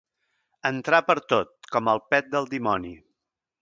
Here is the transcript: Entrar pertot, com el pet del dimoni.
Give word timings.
Entrar 0.69 1.01
pertot, 1.11 1.53
com 1.77 1.93
el 1.95 2.05
pet 2.11 2.35
del 2.37 2.53
dimoni. 2.57 2.97